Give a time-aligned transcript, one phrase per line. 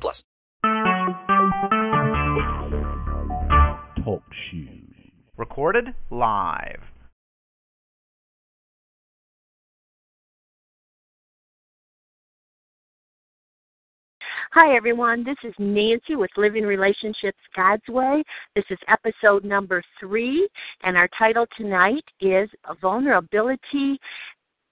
[0.00, 0.24] plus.
[4.04, 4.94] Talk shoes.
[5.36, 6.82] Recorded live.
[14.54, 15.24] Hi, everyone.
[15.24, 18.22] This is Nancy with Living Relationships God's Way.
[18.54, 20.46] This is episode number three,
[20.82, 22.50] and our title tonight is
[22.82, 23.98] Vulnerability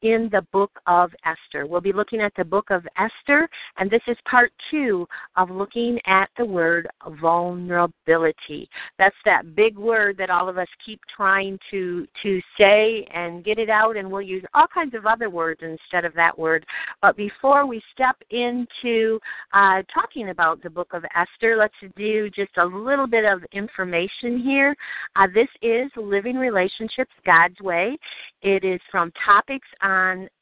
[0.03, 1.67] in the book of Esther.
[1.67, 5.99] We'll be looking at the book of Esther, and this is part two of looking
[6.07, 6.89] at the word
[7.21, 8.69] vulnerability.
[8.99, 13.59] That's that big word that all of us keep trying to to say and get
[13.59, 16.65] it out, and we'll use all kinds of other words instead of that word.
[17.03, 19.19] But before we step into
[19.53, 24.41] uh, talking about the book of Esther, let's do just a little bit of information
[24.41, 24.75] here.
[25.17, 27.97] Uh, this is Living Relationships God's Way.
[28.43, 29.90] It is from topics on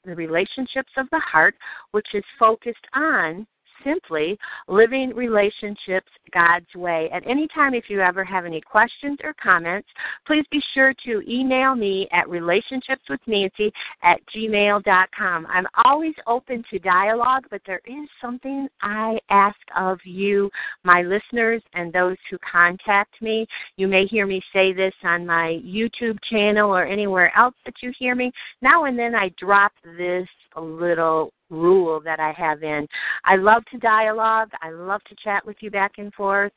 [0.05, 1.55] the relationships of the heart,
[1.93, 3.47] which is focused on
[3.85, 7.09] simply living relationships God's way.
[7.13, 9.89] At any time, if you ever have any questions or comments,
[10.27, 13.71] please be sure to email me at relationshipswithnancy
[14.03, 15.47] at gmail.com.
[15.47, 20.51] I'm always open to dialogue, but there is something I ask of you,
[20.85, 23.47] my listeners, and those who contact me.
[23.77, 27.93] You may hear me say this on my YouTube channel or anywhere else that you
[27.99, 28.33] hear me.
[28.63, 32.87] Now and then I drop this little rule that I have in.
[33.25, 34.51] I love to dialogue.
[34.61, 36.53] I love to chat with you back and forth.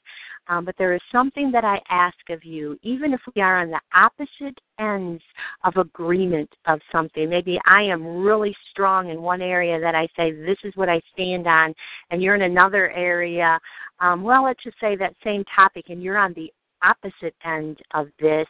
[0.48, 3.70] Um, but there is something that I ask of you, even if we are on
[3.70, 5.22] the opposite ends
[5.64, 7.30] of agreement of something.
[7.30, 11.00] Maybe I am really strong in one area that I say, this is what I
[11.14, 11.74] stand on,
[12.10, 13.60] and you're in another area.
[14.00, 16.52] Um, well, let's just say that same topic, and you're on the
[16.84, 18.48] opposite end of this.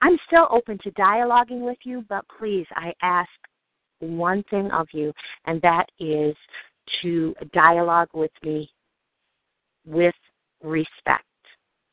[0.00, 3.30] I'm still open to dialoguing with you, but please, I ask
[4.02, 5.12] one thing of you,
[5.46, 6.36] and that is
[7.02, 8.70] to dialogue with me
[9.86, 10.14] with
[10.62, 11.24] respect.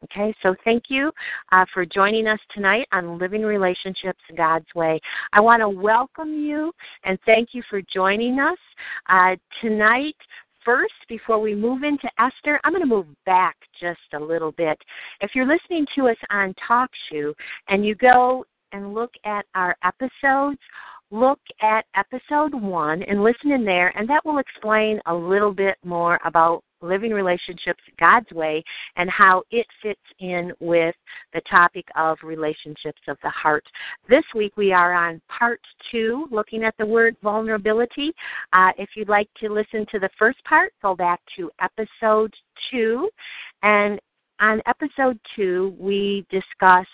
[0.05, 1.11] Okay, so thank you
[1.51, 4.99] uh, for joining us tonight on Living Relationships God's Way.
[5.33, 6.71] I want to welcome you
[7.03, 8.57] and thank you for joining us
[9.09, 10.15] uh, tonight.
[10.63, 14.77] First, before we move into Esther, I'm going to move back just a little bit.
[15.19, 17.33] If you're listening to us on TalkShoe
[17.67, 20.59] and you go and look at our episodes,
[21.11, 25.77] look at episode one and listen in there, and that will explain a little bit
[25.83, 28.63] more about living relationships God's way
[28.95, 30.95] and how it fits in with
[31.33, 33.65] the topic of relationships of the heart.
[34.07, 35.59] This week we are on part
[35.91, 38.13] two, looking at the word vulnerability.
[38.53, 42.33] Uh, if you'd like to listen to the first part, go back to episode
[42.71, 43.09] two.
[43.61, 43.99] And
[44.39, 46.87] on episode two, we discuss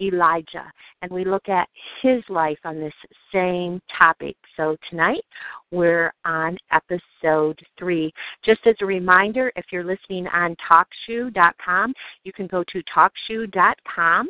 [0.00, 0.70] Elijah,
[1.02, 1.68] and we look at
[2.02, 2.92] his life on this
[3.32, 4.36] same topic.
[4.56, 5.24] So tonight
[5.70, 8.12] we're on episode three.
[8.44, 11.94] Just as a reminder, if you're listening on TalkShoe.com,
[12.24, 14.28] you can go to TalkShoe.com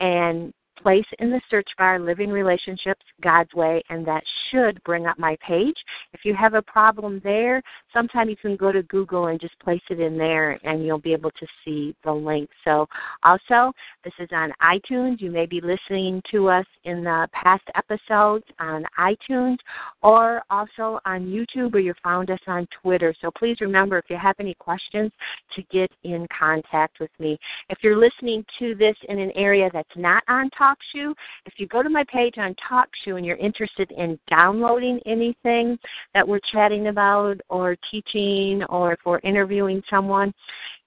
[0.00, 5.18] and place in the search bar Living Relationships God's Way, and that should bring up
[5.18, 5.76] my page.
[6.12, 9.82] If you have a problem there, sometime you can go to Google and just place
[9.90, 12.50] it in there, and you'll be able to see the link.
[12.64, 12.86] So,
[13.22, 13.72] also,
[14.04, 15.20] this is on iTunes.
[15.20, 19.58] You may be listening to us in the past episodes on iTunes
[20.02, 23.14] or also on YouTube, or you found us on Twitter.
[23.20, 25.12] So, please remember if you have any questions
[25.54, 27.38] to get in contact with me.
[27.68, 31.14] If you're listening to this in an area that's not on top, TalkShoe.
[31.44, 35.78] If you go to my page on TalkShoe and you're interested in downloading anything
[36.14, 40.32] that we're chatting about or teaching or if we're interviewing someone,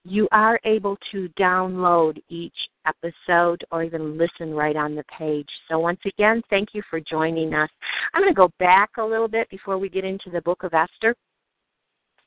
[0.06, 2.54] you are able to download each
[2.88, 5.50] episode or even listen right on the page.
[5.70, 7.70] So, once again, thank you for joining us.
[8.14, 10.74] I'm going to go back a little bit before we get into the book of
[10.74, 11.16] Esther.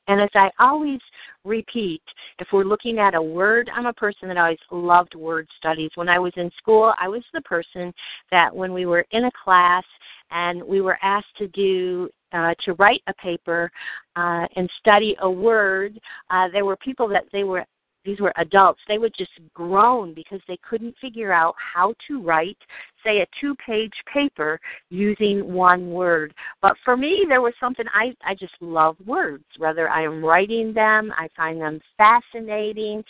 [0.07, 0.99] And as I always
[1.45, 2.01] repeat,
[2.39, 5.91] if we're looking at a word, I'm a person that always loved word studies.
[5.95, 7.93] When I was in school, I was the person
[8.31, 9.83] that when we were in a class
[10.31, 13.71] and we were asked to do uh, to write a paper
[14.15, 15.99] uh, and study a word,
[16.31, 17.63] uh, there were people that they were
[18.05, 22.57] these were adults, they would just groan because they couldn't figure out how to write,
[23.03, 24.59] say, a two page paper
[24.89, 26.33] using one word.
[26.61, 29.45] But for me, there was something I, I just love words.
[29.57, 33.03] Whether I am writing them, I find them fascinating.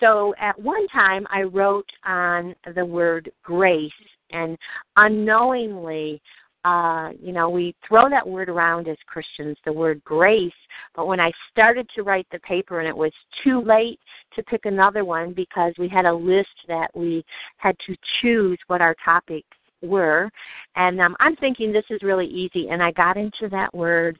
[0.00, 3.92] So at one time, I wrote on the word grace,
[4.32, 4.58] and
[4.96, 6.20] unknowingly,
[6.64, 10.52] uh, you know, we throw that word around as Christians, the word grace,
[10.94, 13.12] but when I started to write the paper and it was
[13.42, 13.98] too late
[14.36, 17.24] to pick another one because we had a list that we
[17.56, 19.48] had to choose what our topics
[19.82, 20.30] were,
[20.76, 24.18] and um, I'm thinking this is really easy, and I got into that word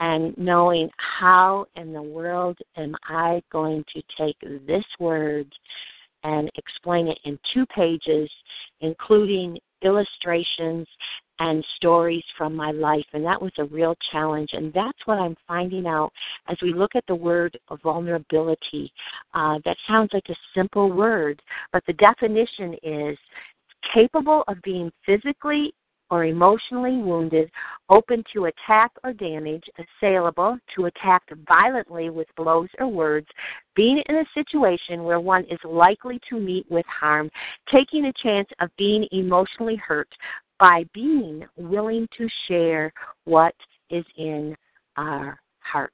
[0.00, 4.36] and knowing how in the world am I going to take
[4.66, 5.50] this word
[6.24, 8.30] and explain it in two pages,
[8.80, 10.86] including illustrations
[11.40, 13.04] and stories from my life.
[13.12, 14.50] And that was a real challenge.
[14.52, 16.12] And that's what I'm finding out
[16.48, 18.92] as we look at the word vulnerability.
[19.34, 21.40] Uh, that sounds like a simple word,
[21.72, 23.16] but the definition is
[23.94, 25.72] capable of being physically
[26.10, 27.50] or emotionally wounded,
[27.88, 33.26] open to attack or damage, assailable, to attack violently with blows or words,
[33.74, 37.30] being in a situation where one is likely to meet with harm,
[37.72, 40.08] taking a chance of being emotionally hurt,
[40.58, 42.92] by being willing to share
[43.24, 43.54] what
[43.90, 44.56] is in
[44.96, 45.92] our heart.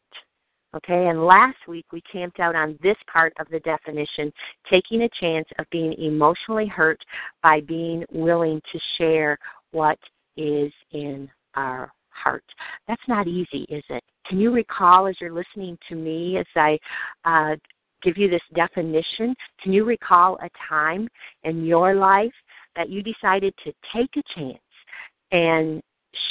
[0.74, 4.32] Okay, and last week we camped out on this part of the definition
[4.68, 6.98] taking a chance of being emotionally hurt
[7.44, 9.38] by being willing to share
[9.74, 9.98] what
[10.36, 12.44] is in our heart.
[12.88, 14.02] That's not easy, is it?
[14.26, 16.78] Can you recall as you're listening to me as I
[17.24, 17.56] uh,
[18.02, 19.34] give you this definition?
[19.62, 21.08] Can you recall a time
[21.42, 22.32] in your life
[22.76, 24.58] that you decided to take a chance
[25.32, 25.82] and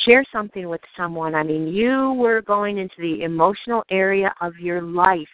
[0.08, 1.36] share something with someone.
[1.36, 5.28] I mean, you were going into the emotional area of your life.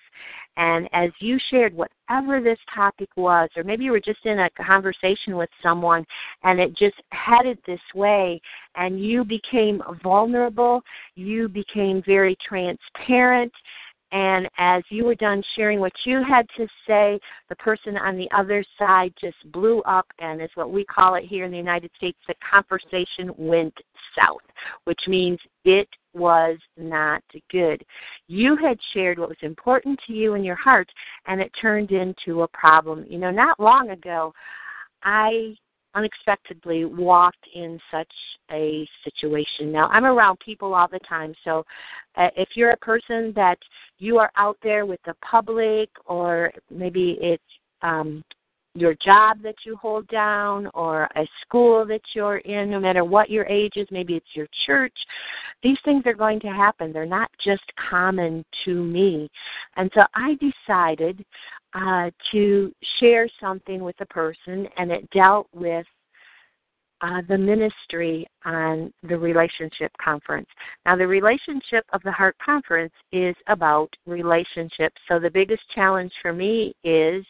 [0.60, 4.50] And as you shared whatever this topic was, or maybe you were just in a
[4.62, 6.06] conversation with someone
[6.44, 8.42] and it just headed this way,
[8.76, 10.82] and you became vulnerable,
[11.16, 13.54] you became very transparent,
[14.12, 18.28] and as you were done sharing what you had to say, the person on the
[18.36, 21.92] other side just blew up, and is what we call it here in the United
[21.96, 23.74] States, the conversation went
[24.18, 24.42] south,
[24.86, 27.84] which means it was not good.
[28.28, 30.90] You had shared what was important to you in your heart,
[31.28, 33.06] and it turned into a problem.
[33.08, 34.34] You know, not long ago,
[35.04, 35.56] I
[35.96, 38.12] unexpectedly walked in such
[38.52, 39.72] a situation.
[39.72, 41.66] Now, I'm around people all the time, so
[42.16, 43.58] uh, if you're a person that
[43.98, 47.44] you are out there with the public, or maybe it's
[47.82, 48.24] um,
[48.76, 53.30] your job that you hold down, or a school that you're in, no matter what
[53.30, 54.94] your age is, maybe it's your church,
[55.64, 56.94] these things are going to happen.
[56.94, 59.30] They're not just common to me.
[59.76, 60.38] And so I
[60.68, 61.26] decided
[61.74, 65.86] uh, to share something with a person, and it dealt with
[67.02, 70.48] uh, the ministry on the relationship conference.
[70.86, 74.96] Now, the relationship of the Heart Conference is about relationships.
[75.08, 77.26] So, the biggest challenge for me is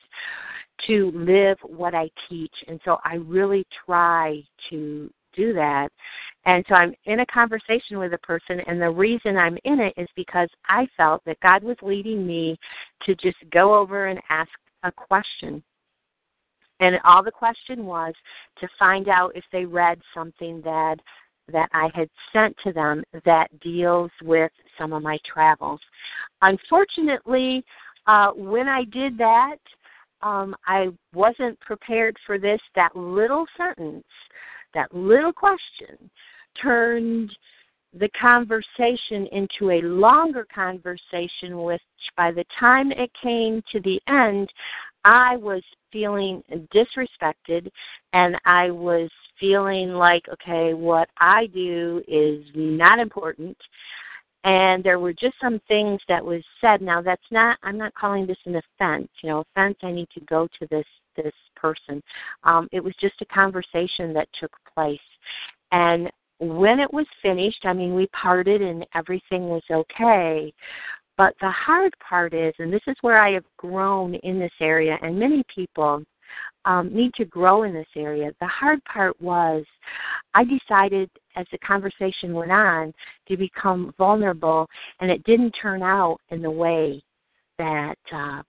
[0.87, 2.53] to live what I teach.
[2.67, 5.89] And so, I really try to do that.
[6.45, 9.93] And so, I'm in a conversation with a person, and the reason I'm in it
[9.97, 12.57] is because I felt that God was leading me
[13.05, 14.49] to just go over and ask
[14.83, 15.61] a question
[16.79, 18.13] and all the question was
[18.59, 20.97] to find out if they read something that
[21.51, 25.79] that I had sent to them that deals with some of my travels.
[26.43, 27.65] Unfortunately,
[28.05, 29.57] uh, when I did that,
[30.21, 32.59] um, I wasn't prepared for this.
[32.75, 34.05] That little sentence,
[34.73, 36.09] that little question,
[36.61, 37.31] turned
[37.93, 41.81] the conversation into a longer conversation, which
[42.15, 44.49] by the time it came to the end,
[45.05, 47.69] I was feeling disrespected
[48.13, 49.09] and I was
[49.39, 53.57] feeling like, okay, what I do is not important.
[54.45, 56.81] And there were just some things that was said.
[56.81, 59.09] Now that's not I'm not calling this an offense.
[59.21, 60.85] You know, offense I need to go to this
[61.17, 62.01] this person.
[62.43, 64.99] Um, it was just a conversation that took place.
[65.71, 70.53] And when it was finished, I mean, we parted and everything was okay.
[71.17, 74.97] But the hard part is, and this is where I have grown in this area,
[75.01, 76.01] and many people
[76.63, 78.31] um, need to grow in this area.
[78.39, 79.65] The hard part was
[80.33, 82.93] I decided as the conversation went on
[83.27, 84.67] to become vulnerable,
[84.99, 87.01] and it didn't turn out in the way
[87.57, 88.41] that, uh,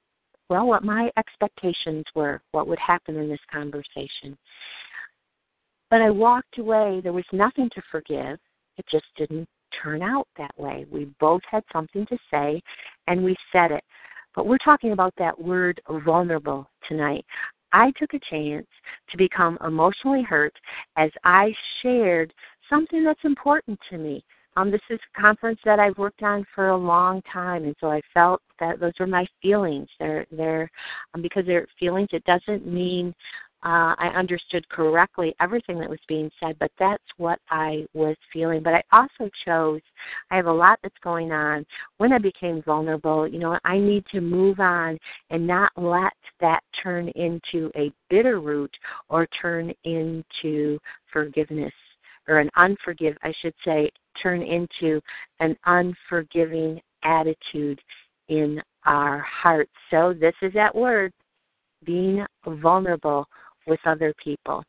[0.49, 4.37] well, what my expectations were, what would happen in this conversation.
[5.91, 7.01] But I walked away.
[7.03, 8.39] There was nothing to forgive.
[8.79, 9.49] It just didn't
[9.83, 10.87] turn out that way.
[10.91, 12.63] We both had something to say
[13.07, 13.85] and we said it.
[14.35, 17.25] But we're talking about that word vulnerable tonight.
[17.73, 18.67] I took a chance
[19.11, 20.55] to become emotionally hurt
[20.97, 22.33] as I shared
[22.71, 24.25] something that's important to me.
[24.57, 27.91] Um, this is a conference that I've worked on for a long time, and so
[27.91, 29.89] I felt that those were my feelings.
[29.99, 30.71] They're they're
[31.15, 32.09] um, because they're feelings.
[32.13, 33.15] It doesn't mean
[33.63, 38.63] uh, I understood correctly everything that was being said, but that's what I was feeling.
[38.63, 39.83] But I also chose,
[40.31, 41.67] I have a lot that's going on.
[41.99, 44.99] When I became vulnerable, you know, I need to move on
[45.29, 48.75] and not let that turn into a bitter root
[49.11, 50.79] or turn into
[51.13, 51.73] forgiveness
[52.31, 53.91] or an unforgive, I should say,
[54.23, 55.01] turn into
[55.41, 57.81] an unforgiving attitude
[58.29, 59.73] in our hearts.
[59.91, 61.13] So this is that word,
[61.85, 63.27] being vulnerable
[63.67, 64.63] with other people.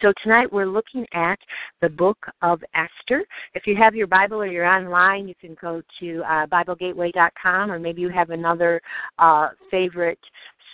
[0.00, 1.38] So tonight we're looking at
[1.82, 3.22] the book of Esther.
[3.54, 7.78] If you have your Bible or you're online, you can go to uh, BibleGateway.com, or
[7.78, 8.80] maybe you have another
[9.18, 10.18] uh, favorite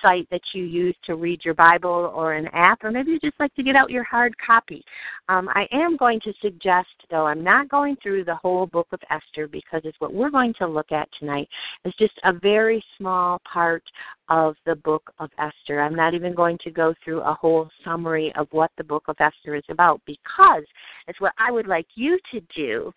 [0.02, 3.38] site that you use to read your Bible or an app, or maybe you just
[3.40, 4.84] like to get out your hard copy.
[5.28, 9.00] Um, I am going to suggest, though, I'm not going through the whole book of
[9.10, 11.48] Esther because it's what we're going to look at tonight
[11.84, 13.82] is just a very small part
[14.28, 15.80] of the book of Esther.
[15.80, 19.16] I'm not even going to go through a whole summary of what the book of
[19.20, 20.64] Esther is about because
[21.06, 22.92] it's what I would like you to do.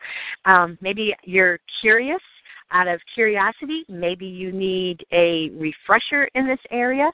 [0.46, 2.22] Um, maybe you're curious
[2.72, 7.12] out of curiosity, maybe you need a refresher in this area,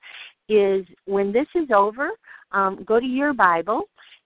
[0.49, 2.11] is when this is over,
[2.51, 3.83] um, go to your Bible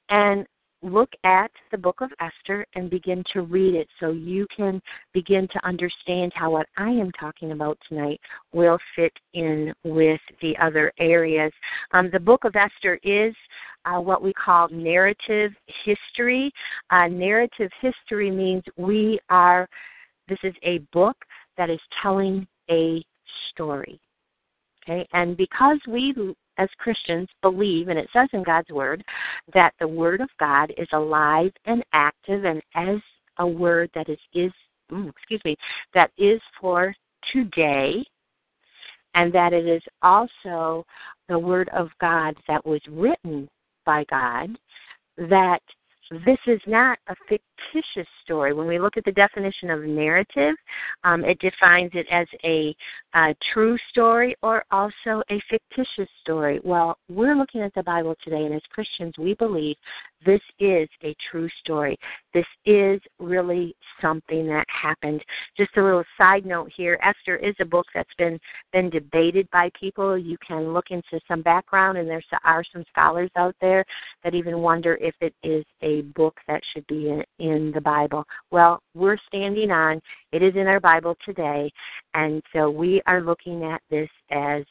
[0.09, 0.45] and
[0.81, 4.81] look at the book of Esther and begin to read it so you can
[5.13, 8.19] begin to understand how what I am talking about tonight
[8.53, 11.51] will fit in with the other areas.
[11.91, 13.35] Um, the book of Esther is
[13.85, 15.51] uh, what we call narrative
[15.85, 16.51] history.
[16.89, 19.67] Uh, narrative history means we are
[20.29, 21.17] this is a book
[21.57, 23.03] that is telling a
[23.51, 23.99] story.
[24.83, 25.07] Okay?
[25.13, 26.13] And because we
[26.57, 29.03] as Christians believe, and it says in God's Word,
[29.53, 32.99] that the Word of God is alive and active, and as
[33.37, 34.51] a word that is is
[34.91, 35.55] mm, excuse me
[35.93, 36.93] that is for
[37.31, 38.03] today,
[39.15, 40.85] and that it is also
[41.29, 43.49] the Word of God that was written
[43.85, 44.49] by God,
[45.17, 45.61] that
[46.25, 47.15] this is not a
[47.71, 48.53] fictitious story.
[48.53, 50.55] When we look at the definition of narrative,
[51.03, 52.75] um, it defines it as a,
[53.15, 56.59] a true story or also a fictitious story.
[56.63, 59.75] Well, we're looking at the Bible today, and as Christians, we believe
[60.25, 61.97] this is a true story.
[62.33, 65.23] This is really something that happened.
[65.57, 68.39] Just a little side note here: Esther is a book that's been
[68.73, 70.17] been debated by people.
[70.17, 73.85] You can look into some background, and there are some scholars out there
[74.23, 78.25] that even wonder if it is a book that should be in, in the Bible.
[78.51, 80.01] Well, we're standing on
[80.31, 81.71] it is in our Bible today,
[82.13, 84.63] and so we are looking at this as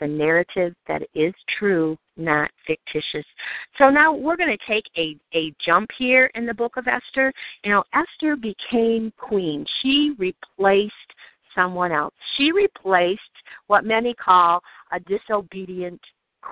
[0.00, 3.26] the narrative that is true, not fictitious.
[3.78, 7.32] So now we're going to take a, a jump here in the book of Esther.
[7.64, 9.66] You know, Esther became queen.
[9.82, 10.92] She replaced
[11.54, 12.14] someone else.
[12.36, 13.20] She replaced
[13.66, 14.60] what many call
[14.92, 16.00] a disobedient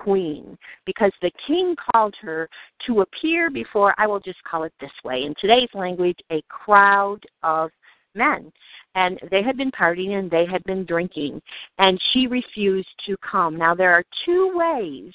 [0.03, 2.49] queen because the king called her
[2.87, 7.19] to appear before, I will just call it this way, in today's language, a crowd
[7.43, 7.69] of
[8.15, 8.51] men.
[8.95, 11.41] And they had been partying and they had been drinking
[11.79, 13.57] and she refused to come.
[13.57, 15.13] Now there are two ways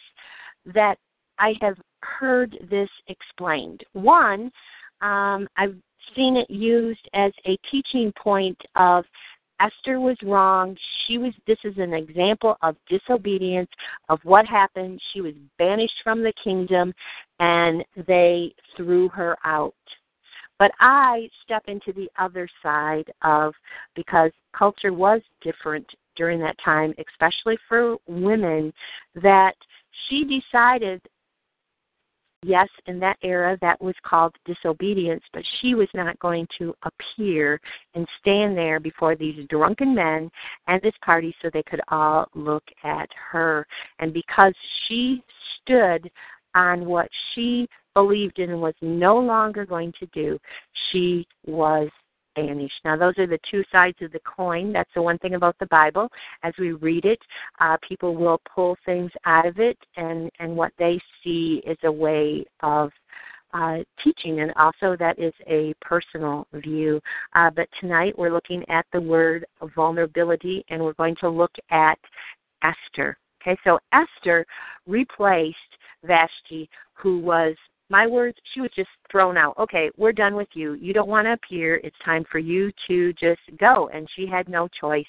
[0.75, 0.97] that
[1.39, 3.85] i have heard this explained.
[3.93, 4.51] One
[5.01, 5.77] um, i've
[6.17, 9.05] seen it used as a teaching point of
[9.61, 10.77] Esther was wrong.
[11.07, 13.71] She was this is an example of disobedience
[14.09, 15.01] of what happened.
[15.13, 16.95] She was banished from the kingdom
[17.41, 19.75] and they threw her out.
[20.59, 23.55] But I step into the other side of
[23.95, 25.87] because culture was different
[26.17, 28.73] during that time, especially for women,
[29.15, 29.55] that
[30.09, 31.01] she decided
[32.45, 37.61] yes, in that era that was called disobedience, but she was not going to appear
[37.95, 40.31] and stand there before these drunken men
[40.67, 43.67] and this party so they could all look at her.
[43.99, 44.55] And because
[44.87, 45.23] she
[45.63, 46.11] stood
[46.55, 50.39] on what she believed in and was no longer going to do,
[50.91, 51.89] she was
[52.85, 54.73] Now, those are the two sides of the coin.
[54.73, 56.09] That's the one thing about the Bible.
[56.43, 57.19] As we read it,
[57.61, 61.93] uh, people will pull things out of it, and, and what they see is a
[61.93, 62.91] way of
[63.55, 67.01] uh, teaching, and also that is a personal view.
[67.35, 71.99] Uh, but tonight we're looking at the word vulnerability, and we're going to look at
[72.63, 73.17] Esther.
[73.41, 74.45] Okay, so Esther
[74.87, 75.57] replaced
[76.05, 77.55] Vashti, who was
[77.91, 79.57] my words, she was just thrown out.
[79.59, 80.75] Okay, we're done with you.
[80.75, 81.77] You don't want to appear.
[81.77, 83.89] It's time for you to just go.
[83.93, 85.07] And she had no choice.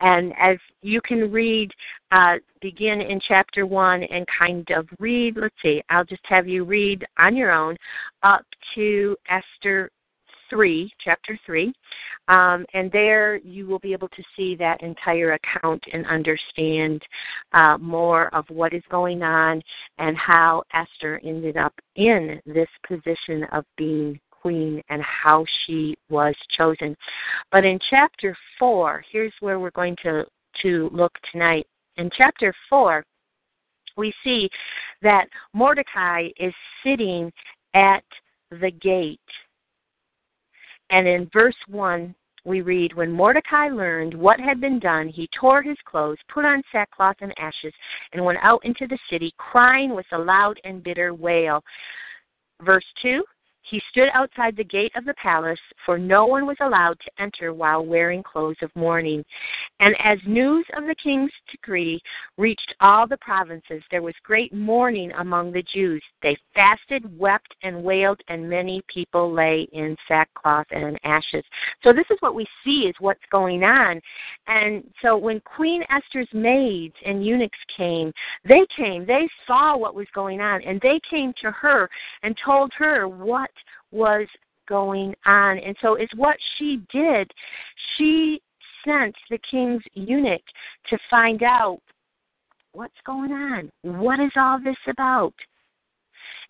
[0.00, 1.70] And as you can read,
[2.12, 6.64] uh, begin in chapter one and kind of read, let's see, I'll just have you
[6.64, 7.76] read on your own
[8.22, 9.90] up to Esther
[10.50, 11.72] 3, chapter 3.
[12.28, 17.02] Um, and there you will be able to see that entire account and understand
[17.52, 19.62] uh, more of what is going on
[19.98, 26.34] and how Esther ended up in this position of being queen and how she was
[26.56, 26.96] chosen.
[27.52, 30.24] But in chapter 4, here's where we're going to,
[30.62, 31.66] to look tonight.
[31.96, 33.04] In chapter 4,
[33.96, 34.48] we see
[35.02, 36.54] that Mordecai is
[36.84, 37.32] sitting
[37.74, 38.04] at
[38.50, 39.20] the gate
[40.90, 45.62] and in verse 1, we read When Mordecai learned what had been done, he tore
[45.62, 47.72] his clothes, put on sackcloth and ashes,
[48.12, 51.62] and went out into the city, crying with a loud and bitter wail.
[52.62, 53.22] Verse 2
[53.70, 57.54] he stood outside the gate of the palace, for no one was allowed to enter
[57.54, 59.24] while wearing clothes of mourning.
[59.78, 62.00] And as news of the king's decree
[62.36, 66.02] reached all the provinces, there was great mourning among the Jews.
[66.22, 71.44] They fasted, wept, and wailed, and many people lay in sackcloth and ashes.
[71.84, 74.00] So this is what we see is what's going on.
[74.48, 78.12] And so when Queen Esther's maids and eunuchs came,
[78.44, 81.88] they came, they saw what was going on, and they came to her
[82.22, 83.50] and told her what
[83.90, 84.26] was
[84.68, 85.58] going on.
[85.58, 87.30] And so it's what she did.
[87.96, 88.40] She
[88.84, 90.42] sent the king's eunuch
[90.88, 91.80] to find out
[92.72, 93.70] what's going on.
[93.82, 95.34] What is all this about?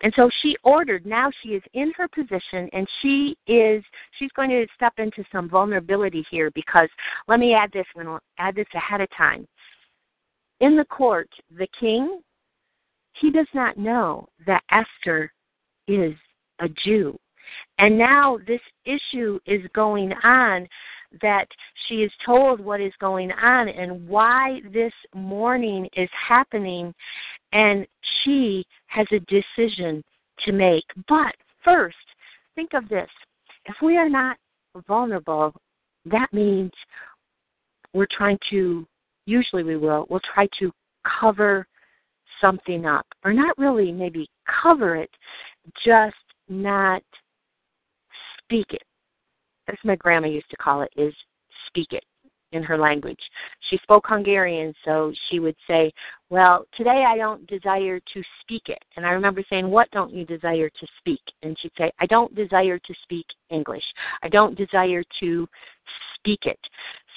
[0.03, 3.83] And so she ordered, now she is in her position and she is
[4.17, 6.89] she's going to step into some vulnerability here because
[7.27, 9.47] let me add this when add this ahead of time.
[10.59, 12.21] In the court, the king,
[13.19, 15.31] he does not know that Esther
[15.87, 16.13] is
[16.59, 17.17] a Jew.
[17.77, 20.67] And now this issue is going on
[21.21, 21.45] that
[21.87, 26.93] she is told what is going on and why this mourning is happening,
[27.51, 27.85] and
[28.23, 30.03] she has a decision
[30.45, 30.85] to make.
[31.09, 31.97] But first,
[32.55, 33.09] think of this.
[33.65, 34.37] If we are not
[34.87, 35.53] vulnerable,
[36.05, 36.71] that means
[37.93, 38.87] we're trying to,
[39.25, 40.71] usually we will, we'll try to
[41.19, 41.67] cover
[42.39, 44.27] something up, or not really maybe
[44.63, 45.11] cover it,
[45.85, 46.15] just
[46.49, 47.03] not
[48.51, 48.83] speak it.
[49.69, 51.13] As my grandma used to call it, is
[51.67, 52.03] speak it
[52.51, 53.19] in her language.
[53.69, 55.93] She spoke Hungarian, so she would say,
[56.29, 58.83] Well, today I don't desire to speak it.
[58.97, 61.21] And I remember saying, What don't you desire to speak?
[61.43, 63.85] And she'd say, I don't desire to speak English.
[64.21, 65.47] I don't desire to
[66.15, 66.59] speak it.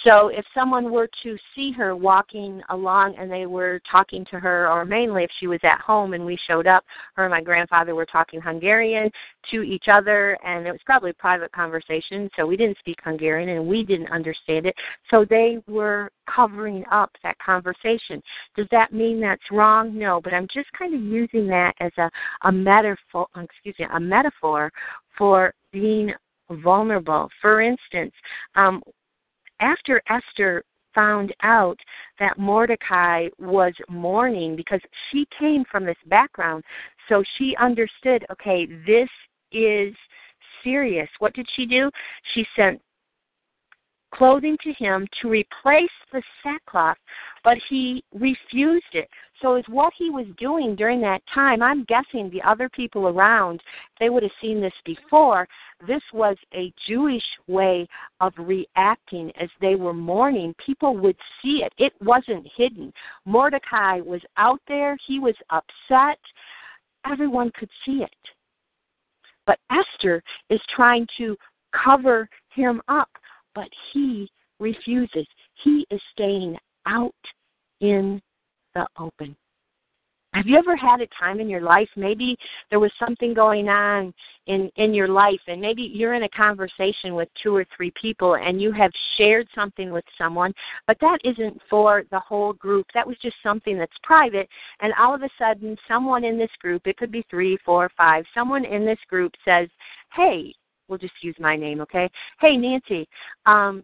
[0.04, 4.70] So if someone were to see her walking along and they were talking to her,
[4.70, 7.94] or mainly if she was at home and we showed up, her and my grandfather
[7.94, 9.10] were talking Hungarian
[9.50, 13.48] to each other, and it was probably a private conversation, so we didn't speak Hungarian
[13.48, 14.74] and we didn't understand it.
[15.10, 18.22] So they were covering up that conversation.
[18.56, 19.98] Does that mean that's wrong?
[19.98, 22.10] No, but I'm just kind of using that as a,
[22.42, 24.70] a metaphor, excuse me, a metaphor
[25.16, 26.12] for being
[26.50, 27.30] vulnerable.
[27.40, 28.12] For instance,
[28.54, 28.82] um,
[29.64, 30.62] after Esther
[30.94, 31.78] found out
[32.20, 36.62] that Mordecai was mourning because she came from this background,
[37.08, 39.08] so she understood, okay, this
[39.50, 39.94] is
[40.62, 41.08] serious.
[41.18, 41.90] What did she do?
[42.34, 42.80] She sent
[44.14, 46.96] clothing to him to replace the sackcloth,
[47.44, 49.08] but he refused it.
[49.40, 53.60] So, is what he was doing during that time, I'm guessing the other people around,
[54.00, 55.46] they would have seen this before.
[55.86, 57.86] This was a Jewish way
[58.20, 60.54] of reacting as they were mourning.
[60.64, 62.92] People would see it, it wasn't hidden.
[63.26, 66.18] Mordecai was out there, he was upset,
[67.06, 68.10] everyone could see it.
[69.46, 71.36] But Esther is trying to
[71.72, 73.10] cover him up
[73.54, 75.26] but he refuses.
[75.62, 77.14] He is staying out
[77.80, 78.20] in
[78.74, 79.36] the open.
[80.34, 82.36] Have you ever had a time in your life maybe
[82.68, 84.12] there was something going on
[84.46, 88.34] in in your life and maybe you're in a conversation with two or three people
[88.34, 90.52] and you have shared something with someone
[90.88, 94.48] but that isn't for the whole group that was just something that's private
[94.80, 98.24] and all of a sudden someone in this group it could be three four five
[98.34, 99.68] someone in this group says
[100.12, 100.52] hey
[100.88, 102.10] we'll just use my name, okay?
[102.40, 103.08] Hey, Nancy,
[103.46, 103.82] um,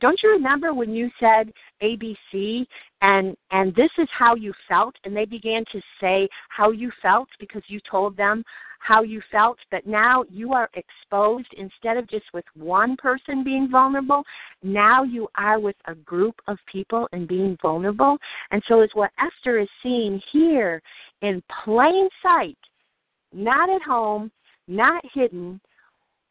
[0.00, 1.52] don't you remember when you said
[1.82, 2.66] ABC
[3.02, 7.28] and and this is how you felt and they began to say how you felt
[7.38, 8.44] because you told them
[8.80, 13.68] how you felt but now you are exposed instead of just with one person being
[13.70, 14.24] vulnerable
[14.62, 18.18] now you are with a group of people and being vulnerable
[18.50, 20.82] and so is what Esther is seeing here
[21.20, 22.58] in plain sight
[23.32, 24.30] not at home,
[24.68, 25.60] not hidden.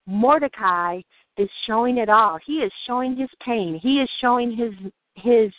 [0.07, 1.01] Mordecai
[1.41, 2.39] is showing it all.
[2.45, 3.79] He is showing his pain.
[3.81, 4.73] He is showing his
[5.15, 5.51] his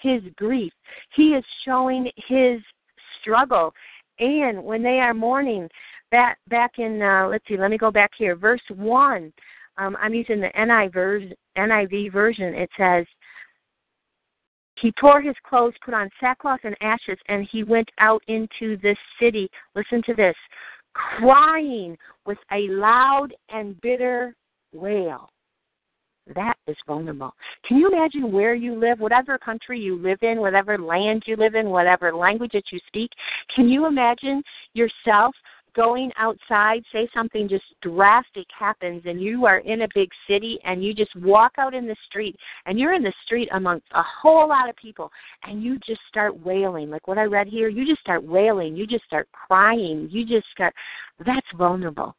[0.00, 0.72] his grief.
[1.14, 2.60] He is showing his
[3.20, 3.72] struggle.
[4.18, 5.68] And when they are mourning,
[6.10, 9.32] back back in uh, let's see, let me go back here, verse one.
[9.78, 12.54] Um, I'm using the NIV version, NIV version.
[12.54, 13.06] It says,
[14.80, 18.96] he tore his clothes, put on sackcloth and ashes, and he went out into the
[19.18, 19.48] city.
[19.74, 20.36] Listen to this
[20.92, 24.34] crying with a loud and bitter
[24.72, 25.28] wail.
[26.34, 27.32] That is vulnerable.
[27.66, 31.54] Can you imagine where you live, whatever country you live in, whatever land you live
[31.54, 33.10] in, whatever language that you speak?
[33.54, 34.42] Can you imagine
[34.74, 35.34] yourself
[35.74, 40.84] going outside, say something just drastic happens and you are in a big city and
[40.84, 44.48] you just walk out in the street and you're in the street amongst a whole
[44.48, 45.10] lot of people
[45.44, 46.90] and you just start wailing.
[46.90, 50.46] Like what I read here, you just start wailing, you just start crying, you just
[50.52, 50.74] start
[51.24, 52.16] that's vulnerable.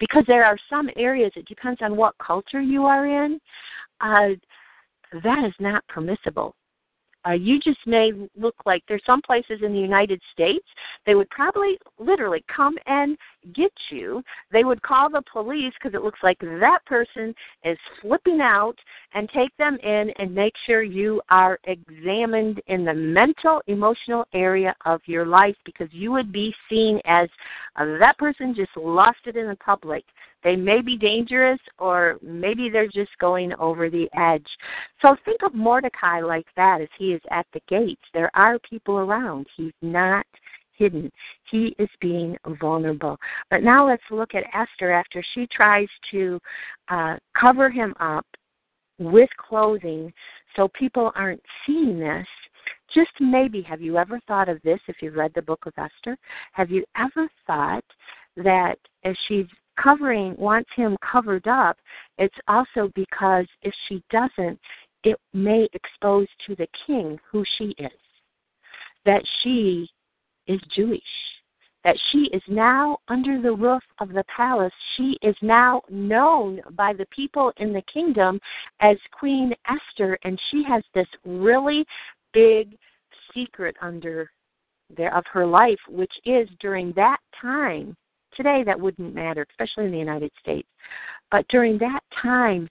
[0.00, 3.38] Because there are some areas, it depends on what culture you are in,
[4.00, 4.30] uh,
[5.22, 6.54] that is not permissible
[7.26, 10.64] uh, you just may look like there's some places in the United States
[11.06, 13.16] they would probably literally come and
[13.54, 14.22] get you.
[14.52, 18.76] They would call the police because it looks like that person is flipping out
[19.14, 24.74] and take them in and make sure you are examined in the mental, emotional area
[24.84, 27.28] of your life because you would be seen as
[27.76, 30.04] uh, that person just lost it in the public.
[30.42, 34.46] They may be dangerous or maybe they're just going over the edge.
[35.02, 38.02] So think of Mordecai like that as he is at the gates.
[38.14, 39.46] There are people around.
[39.56, 40.26] He's not
[40.76, 41.12] hidden.
[41.50, 43.18] He is being vulnerable.
[43.50, 46.40] But now let's look at Esther after she tries to
[46.88, 48.26] uh, cover him up
[48.98, 50.12] with clothing
[50.56, 52.26] so people aren't seeing this.
[52.94, 56.16] Just maybe, have you ever thought of this if you've read the book of Esther?
[56.52, 57.84] Have you ever thought
[58.36, 59.46] that as she's
[59.82, 61.76] covering, wants him covered up,
[62.18, 64.58] it's also because if she doesn't,
[65.04, 67.90] it may expose to the king who she is.
[69.06, 69.88] That she
[70.46, 71.02] is Jewish.
[71.84, 74.72] That she is now under the roof of the palace.
[74.96, 78.38] She is now known by the people in the kingdom
[78.80, 81.86] as Queen Esther, and she has this really
[82.34, 82.76] big
[83.34, 84.30] secret under
[84.94, 87.96] there of her life, which is during that time
[88.40, 90.66] Today, that wouldn't matter, especially in the United States.
[91.30, 92.70] But during that time,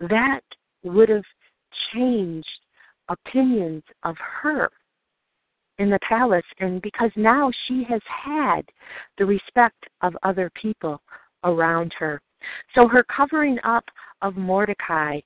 [0.00, 0.40] that
[0.82, 1.22] would have
[1.94, 2.48] changed
[3.08, 4.68] opinions of her
[5.78, 6.44] in the palace.
[6.58, 8.62] And because now she has had
[9.16, 11.00] the respect of other people
[11.44, 12.20] around her.
[12.74, 13.84] So her covering up
[14.22, 15.20] of Mordecai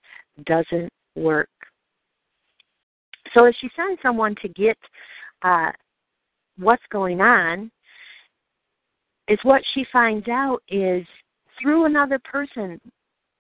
[0.45, 1.49] doesn't work.
[3.33, 4.77] So as she sends someone to get
[5.41, 5.73] uh,
[6.59, 7.71] what's going on,
[9.29, 11.07] is what she finds out is
[11.61, 12.81] through another person,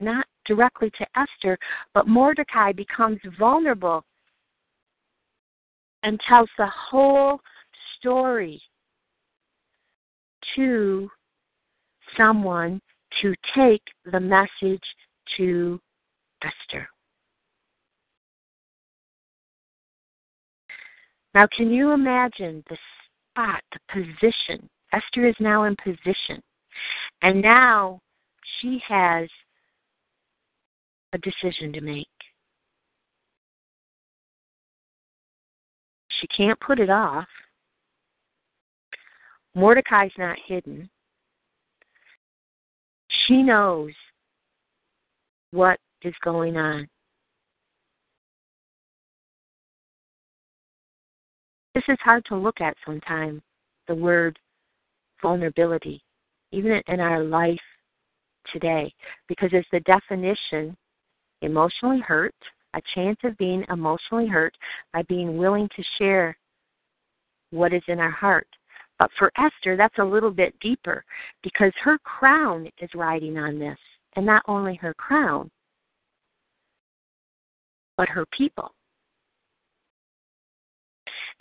[0.00, 1.58] not directly to Esther,
[1.92, 4.04] but Mordecai becomes vulnerable
[6.02, 7.40] and tells the whole
[7.98, 8.60] story
[10.54, 11.08] to
[12.16, 12.80] someone
[13.22, 14.82] to take the message
[15.36, 15.80] to
[16.42, 16.88] Esther.
[21.34, 22.76] Now, can you imagine the
[23.32, 26.40] spot, the position Esther is now in position.
[27.22, 28.00] And now
[28.60, 29.28] she has
[31.12, 32.06] a decision to make.
[36.20, 37.26] She can't put it off.
[39.54, 40.88] Mordecai's not hidden.
[43.26, 43.92] She knows
[45.52, 46.88] what is going on.
[51.74, 53.40] This is hard to look at sometimes,
[53.88, 54.38] the word
[55.22, 56.02] vulnerability,
[56.52, 57.58] even in our life
[58.52, 58.92] today,
[59.28, 60.76] because it's the definition
[61.42, 62.34] emotionally hurt,
[62.74, 64.54] a chance of being emotionally hurt
[64.92, 66.36] by being willing to share
[67.50, 68.48] what is in our heart.
[68.98, 71.04] But for Esther, that's a little bit deeper
[71.42, 73.78] because her crown is riding on this.
[74.16, 75.50] And not only her crown,
[77.96, 78.72] but her people.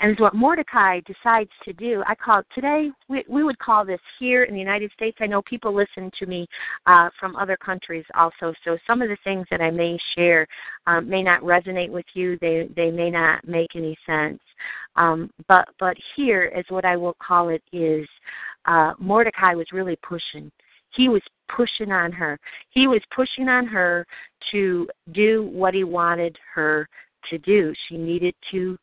[0.04, 4.44] And what Mordecai decides to do, I call today, we, we would call this here
[4.44, 5.16] in the United States.
[5.22, 6.46] I know people listen to me
[6.86, 10.46] uh, from other countries also, so some of the things that I may share
[10.88, 12.38] um, may not resonate with you.
[12.42, 14.42] They, they may not make any sense.
[14.98, 18.06] Um, but, but here is what I will call it is
[18.66, 20.52] uh, Mordecai was really pushing.
[20.98, 22.38] He was pushing on her.
[22.72, 24.06] He was pushing on her
[24.52, 26.90] to do what he wanted her
[27.30, 27.74] to do.
[27.88, 28.78] She needed to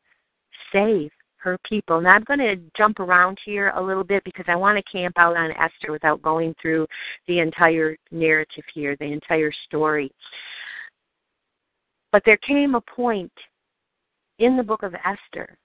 [0.73, 2.01] save her people.
[2.01, 5.15] Now I'm going to jump around here a little bit because I want to camp
[5.19, 6.87] out on Esther without going through
[7.27, 10.11] the entire narrative here, the entire story.
[12.13, 13.33] But there came a point
[14.39, 15.57] in the book of Esther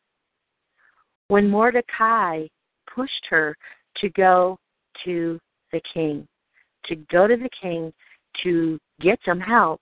[1.28, 2.46] when Mordecai
[2.94, 3.58] pushed her
[3.98, 4.58] to go
[5.04, 5.40] to
[5.72, 6.28] the king,
[6.86, 7.92] to go to the king
[8.44, 9.82] to get some help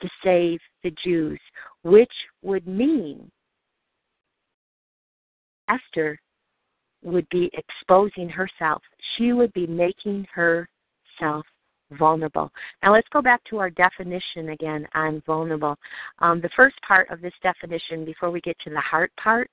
[0.00, 1.40] to save the Jews,
[1.82, 3.30] which would mean
[5.72, 6.18] Esther
[7.02, 8.82] would be exposing herself.
[9.16, 11.44] She would be making herself
[11.98, 12.50] vulnerable.
[12.82, 15.76] Now let's go back to our definition again on vulnerable.
[16.20, 19.50] Um, the first part of this definition, before we get to the heart part,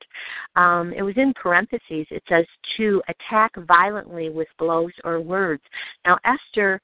[0.55, 2.07] um, it was in parentheses.
[2.09, 2.45] It says
[2.77, 5.63] to attack violently with blows or words.
[6.05, 6.81] Now Esther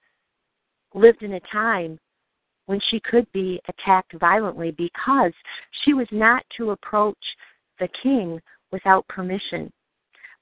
[0.94, 2.00] lived in a time
[2.66, 5.34] when she could be attacked violently because
[5.84, 7.18] she was not to approach
[7.80, 9.72] the king without permission.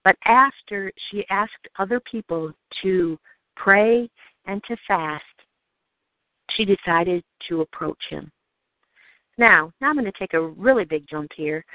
[0.04, 3.18] But after she asked other people to
[3.56, 4.10] pray
[4.46, 5.24] and to fast,
[6.52, 8.32] she decided to approach him.
[9.38, 11.66] Now, now I'm going to take a really big jump here.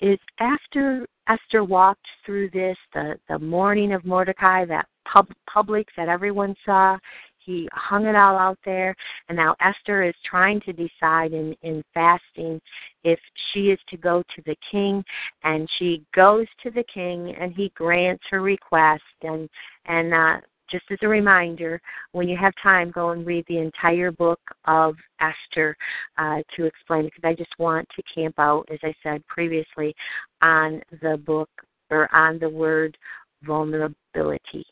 [0.00, 6.08] Is after Esther walked through this, the the mourning of Mordecai, that pub, public that
[6.08, 6.98] everyone saw,
[7.44, 8.94] he hung it all out there.
[9.28, 12.60] And now esther is trying to decide in in fasting
[13.02, 13.18] if
[13.52, 15.04] she is to go to the king.
[15.42, 19.02] And she goes to the king and he grants her request.
[19.22, 19.48] And
[19.86, 21.80] and uh just as a reminder,
[22.12, 25.76] when you have time, go and read the entire book of Esther
[26.18, 27.12] uh, to explain it.
[27.14, 29.94] Because I just want to camp out, as I said previously,
[30.42, 31.50] on the book
[31.90, 32.96] or on the word
[33.44, 34.66] vulnerability.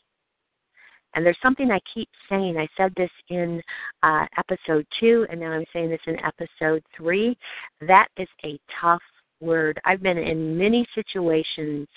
[1.15, 2.57] And there's something I keep saying.
[2.57, 3.61] I said this in
[4.01, 7.37] uh, episode two, and now I'm saying this in episode three.
[7.81, 9.01] That is a tough
[9.39, 9.79] word.
[9.85, 11.87] I've been in many situations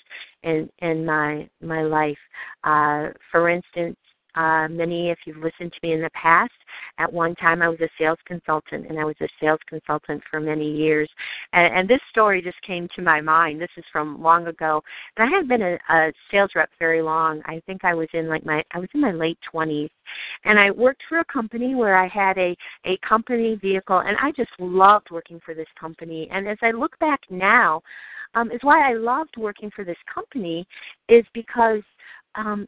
[0.43, 2.17] in in my my life.
[2.63, 3.97] Uh, for instance,
[4.37, 6.51] uh, many, if you've listened to me in the past,
[6.99, 10.39] at one time I was a sales consultant, and I was a sales consultant for
[10.39, 11.09] many years.
[11.53, 13.59] And, and this story just came to my mind.
[13.59, 14.83] This is from long ago,
[15.17, 17.41] and I had been a, a sales rep very long.
[17.45, 19.89] I think I was in like my I was in my late twenties,
[20.45, 24.31] and I worked for a company where I had a a company vehicle, and I
[24.31, 26.27] just loved working for this company.
[26.31, 27.81] And as I look back now,
[28.35, 30.67] um, is why I loved working for this company
[31.09, 31.81] is because
[32.35, 32.67] um,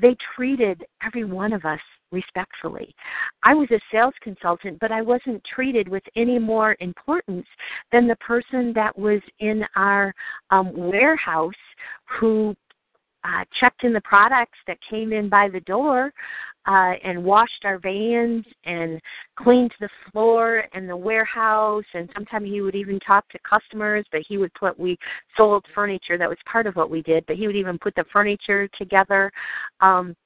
[0.00, 1.80] they treated every one of us
[2.12, 2.94] respectfully.
[3.42, 7.46] I was a sales consultant, but I wasn't treated with any more importance
[7.92, 10.14] than the person that was in our
[10.50, 11.52] um, warehouse
[12.18, 12.54] who
[13.24, 16.12] uh, checked in the products that came in by the door
[16.66, 19.00] uh, and washed our vans and
[19.36, 21.84] cleaned the floor and the warehouse.
[21.94, 24.98] And sometimes he would even talk to customers, but he would put, we
[25.36, 26.16] sold furniture.
[26.16, 29.30] That was part of what we did, but he would even put the furniture together.
[29.80, 30.16] Um,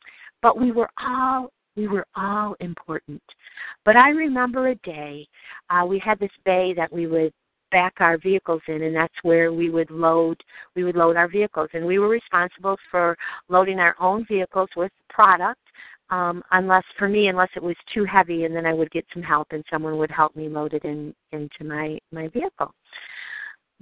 [0.43, 3.23] but we were all we were all important.
[3.85, 5.29] But I remember a day
[5.71, 7.33] uh, we had this bay that we would
[7.71, 10.37] back our vehicles in and that's where we would load
[10.75, 13.17] we would load our vehicles and we were responsible for
[13.49, 15.61] loading our own vehicles with product
[16.11, 19.23] um unless for me unless it was too heavy and then I would get some
[19.23, 22.73] help and someone would help me load it in into my my vehicle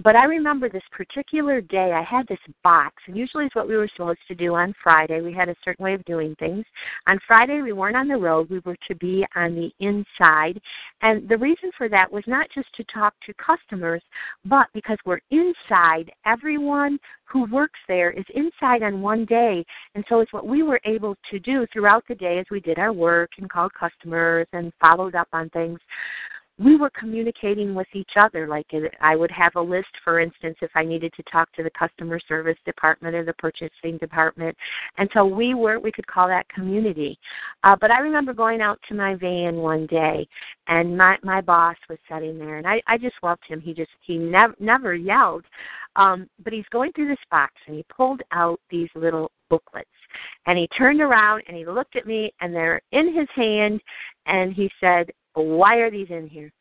[0.03, 3.75] but I remember this particular day, I had this box, and usually it's what we
[3.75, 5.21] were supposed to do on Friday.
[5.21, 6.65] We had a certain way of doing things.
[7.07, 10.61] On Friday, we weren't on the road, we were to be on the inside.
[11.01, 14.03] And the reason for that was not just to talk to customers,
[14.45, 19.65] but because we're inside, everyone who works there is inside on one day.
[19.95, 22.77] And so it's what we were able to do throughout the day as we did
[22.77, 25.79] our work and called customers and followed up on things
[26.59, 28.47] we were communicating with each other.
[28.47, 28.67] Like
[29.01, 32.19] I would have a list, for instance, if I needed to talk to the customer
[32.27, 34.57] service department or the purchasing department,
[34.97, 37.19] and so we were we could call that community.
[37.63, 40.27] Uh, but I remember going out to my van one day,
[40.67, 43.61] and my my boss was sitting there, and I I just loved him.
[43.61, 45.45] He just he never never yelled,
[45.95, 49.89] um, but he's going through this box, and he pulled out these little booklets.
[50.45, 53.81] And he turned around and he looked at me, and they're in his hand,
[54.25, 55.11] and he said,
[55.43, 56.51] why are these in here?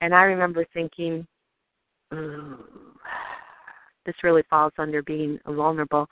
[0.00, 1.26] And I remember thinking,
[2.12, 2.64] um,
[4.04, 6.08] this really falls under being vulnerable.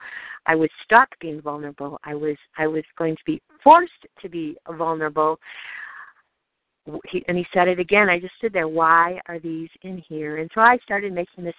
[0.46, 1.98] I was stuck being vulnerable.
[2.04, 5.38] I was I was going to be forced to be vulnerable
[7.10, 8.08] he, and he said it again.
[8.08, 8.68] I just stood there.
[8.68, 10.38] Why are these in here?
[10.38, 11.54] And so I started making this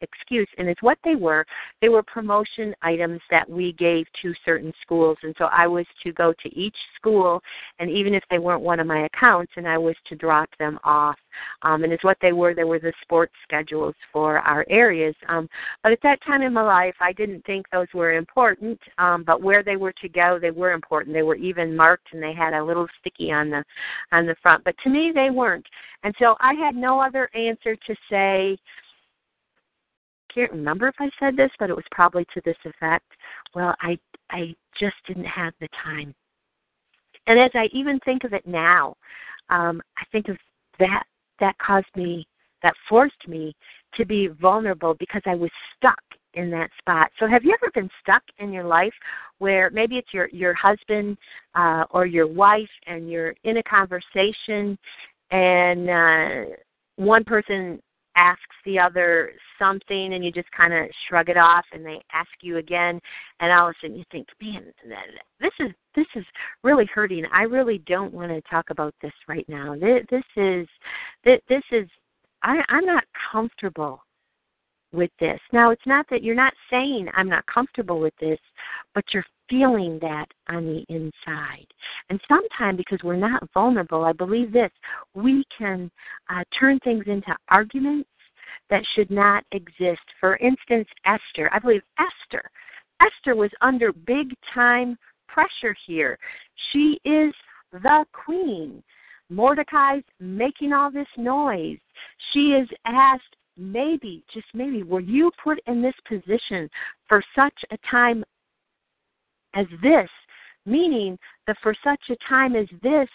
[0.00, 1.44] excuse, and it's what they were.
[1.80, 6.12] They were promotion items that we gave to certain schools, and so I was to
[6.12, 7.40] go to each school,
[7.78, 10.78] and even if they weren't one of my accounts, and I was to drop them
[10.82, 11.16] off
[11.62, 15.14] Um, and as what they were, they were the sports schedules for our areas.
[15.28, 15.48] Um,
[15.82, 18.80] but at that time in my life, I didn't think those were important.
[18.98, 21.14] Um, but where they were to go, they were important.
[21.14, 23.64] They were even marked, and they had a little sticky on the
[24.12, 24.64] on the front.
[24.64, 25.66] But to me, they weren't.
[26.02, 28.58] And so I had no other answer to say.
[30.34, 33.06] Can't remember if I said this, but it was probably to this effect.
[33.54, 33.96] Well, I
[34.30, 36.14] I just didn't have the time.
[37.26, 38.96] And as I even think of it now,
[39.48, 40.36] um, I think of
[40.78, 41.04] that
[41.40, 42.26] that caused me
[42.62, 43.54] that forced me
[43.94, 46.00] to be vulnerable because I was stuck
[46.32, 47.10] in that spot.
[47.20, 48.92] So have you ever been stuck in your life
[49.38, 51.16] where maybe it's your your husband
[51.54, 54.76] uh or your wife and you're in a conversation
[55.30, 56.54] and uh
[56.96, 57.80] one person
[58.16, 62.30] asks the other something and you just kind of shrug it off and they ask
[62.40, 63.00] you again
[63.40, 64.72] and all of a sudden you think man
[65.40, 66.24] this is this is
[66.62, 67.24] really hurting.
[67.32, 69.76] I really don't want to talk about this right now.
[69.76, 70.66] This, is
[71.24, 71.88] this is
[72.42, 74.03] i i'm not comfortable
[74.94, 78.38] with this now it's not that you're not saying i'm not comfortable with this
[78.94, 81.66] but you're feeling that on the inside.
[82.10, 84.70] And sometimes, because we're not vulnerable, I believe this,
[85.14, 85.90] we can
[86.30, 88.08] uh, turn things into arguments
[88.70, 90.00] that should not exist.
[90.20, 91.50] For instance, Esther.
[91.52, 92.50] I believe Esther.
[93.00, 94.96] Esther was under big time
[95.28, 96.18] pressure here.
[96.72, 97.34] She is
[97.72, 98.82] the queen.
[99.30, 101.78] Mordecai's making all this noise.
[102.32, 106.68] She is asked, maybe, just maybe, were you put in this position
[107.08, 108.24] for such a time
[109.54, 110.08] as this,
[110.66, 113.08] meaning that for such a time as this,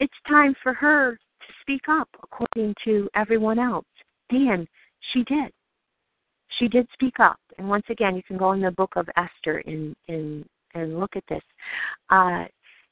[0.00, 3.86] it's time for her to speak up according to everyone else.
[4.30, 4.66] And
[5.12, 5.50] she did.
[6.58, 7.38] She did speak up.
[7.58, 11.16] And once again, you can go in the book of Esther and and and look
[11.16, 11.42] at this.
[12.10, 12.44] Uh,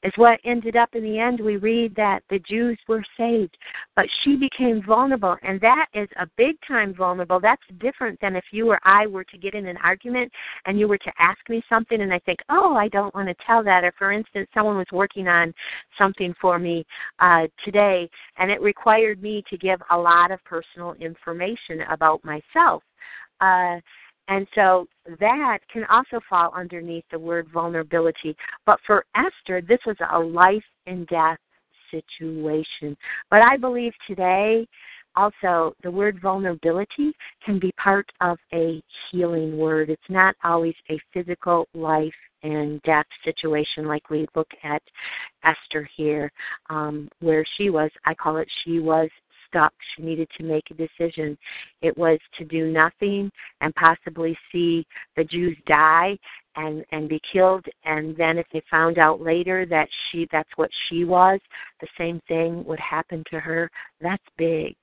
[0.05, 1.39] is what ended up in the end.
[1.39, 3.57] We read that the Jews were saved,
[3.95, 7.39] but she became vulnerable, and that is a big time vulnerable.
[7.39, 10.31] That's different than if you or I were to get in an argument
[10.65, 13.45] and you were to ask me something, and I think, oh, I don't want to
[13.45, 13.83] tell that.
[13.83, 15.53] Or for instance, someone was working on
[15.97, 16.85] something for me
[17.19, 22.83] uh, today, and it required me to give a lot of personal information about myself.
[23.41, 23.79] Uh,
[24.27, 24.87] and so
[25.19, 28.35] that can also fall underneath the word vulnerability.
[28.65, 31.37] But for Esther, this was a life and death
[31.91, 32.97] situation.
[33.29, 34.67] But I believe today,
[35.15, 37.13] also, the word vulnerability
[37.45, 39.89] can be part of a healing word.
[39.89, 44.81] It's not always a physical life and death situation like we look at
[45.43, 46.31] Esther here,
[46.69, 47.89] um, where she was.
[48.05, 49.09] I call it she was
[49.55, 49.73] stuck.
[49.95, 51.37] She needed to make a decision.
[51.81, 56.17] It was to do nothing and possibly see the Jews die
[56.57, 60.69] and and be killed and then if they found out later that she that's what
[60.87, 61.39] she was,
[61.81, 63.69] the same thing would happen to her.
[64.01, 64.75] That's big.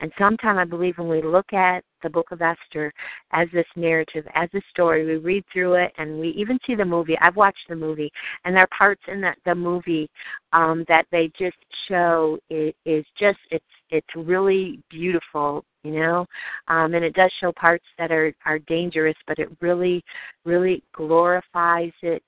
[0.00, 2.92] And sometimes I believe when we look at the book of Esther
[3.32, 6.84] as this narrative, as a story, we read through it and we even see the
[6.84, 7.16] movie.
[7.20, 8.10] I've watched the movie,
[8.44, 10.10] and there are parts in that the movie
[10.52, 11.56] um, that they just
[11.88, 13.64] show it is just it's
[13.94, 16.26] it's really beautiful, you know,
[16.66, 20.02] um, and it does show parts that are are dangerous, but it really
[20.44, 22.24] really glorifies it.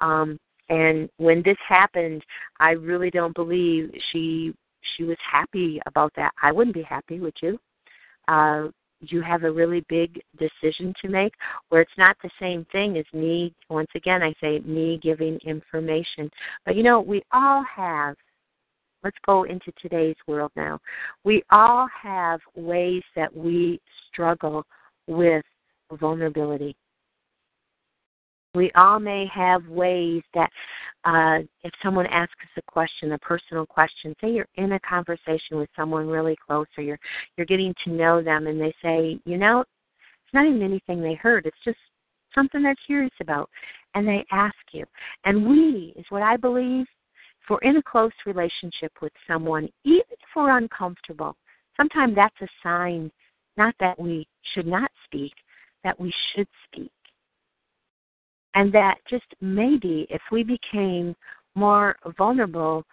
[0.00, 0.38] Um,
[0.70, 2.22] and when this happened,
[2.58, 4.54] I really don't believe she
[4.96, 6.32] she was happy about that.
[6.42, 7.58] I wouldn't be happy, would you?
[8.26, 8.68] Uh,
[9.00, 11.32] you have a really big decision to make
[11.68, 16.30] where it's not the same thing as me once again i say me giving information
[16.66, 18.14] but you know we all have
[19.02, 20.78] let's go into today's world now.
[21.24, 23.80] We all have ways that we
[24.12, 24.64] struggle
[25.06, 25.44] with
[25.98, 26.76] vulnerability.
[28.54, 30.50] We all may have ways that
[31.04, 35.56] uh, if someone asks us a question, a personal question, say you're in a conversation
[35.56, 36.98] with someone really close or you're
[37.36, 41.14] you're getting to know them and they say, you know, it's not even anything they
[41.14, 41.78] heard, it's just
[42.34, 43.48] something they're curious about
[43.94, 44.84] and they ask you.
[45.24, 46.86] And we is what I believe
[47.42, 51.36] if we're in a close relationship with someone, even if we're uncomfortable,
[51.76, 53.10] sometimes that's a sign
[53.56, 55.32] not that we should not speak,
[55.84, 56.92] that we should speak.
[58.54, 61.14] And that just maybe if we became
[61.54, 62.84] more vulnerable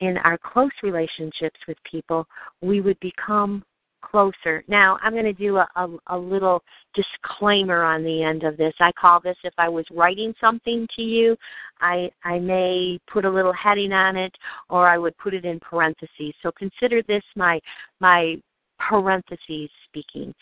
[0.00, 2.26] in our close relationships with people,
[2.60, 3.64] we would become
[4.02, 4.62] closer.
[4.68, 6.62] Now, I'm going to do a, a, a, little
[6.94, 8.74] disclaimer on the end of this.
[8.80, 11.36] I call this if I was writing something to you,
[11.80, 14.32] I, I may put a little heading on it
[14.68, 16.34] or I would put it in parentheses.
[16.42, 17.60] So consider this my,
[18.00, 18.36] my
[18.78, 20.34] parentheses speaking.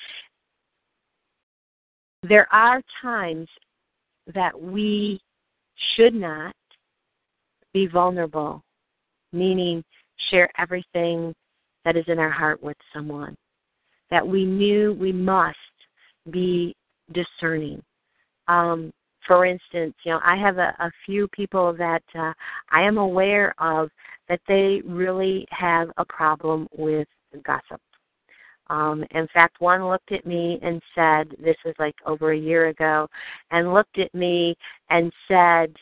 [2.29, 3.49] There are times
[4.35, 5.21] that we
[5.97, 6.55] should not
[7.73, 8.63] be vulnerable,
[9.33, 9.83] meaning
[10.31, 11.35] share everything
[11.85, 13.37] that is in our heart with someone.
[14.11, 15.57] That we knew we must
[16.31, 16.75] be
[17.13, 17.83] discerning.
[18.49, 18.93] Um,
[19.27, 22.33] for instance, you know, I have a, a few people that uh,
[22.71, 23.91] I am aware of
[24.29, 27.07] that they really have a problem with
[27.45, 27.81] gossip.
[28.69, 32.69] Um, in fact, one looked at me and said, this was like over a year
[32.69, 33.09] ago,
[33.51, 34.57] and looked at me
[34.91, 35.75] and said,